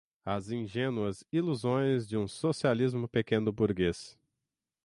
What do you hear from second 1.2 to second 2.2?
ilusões de